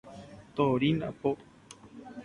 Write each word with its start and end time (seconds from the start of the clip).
Torín 0.55 0.97
apo. 1.09 1.31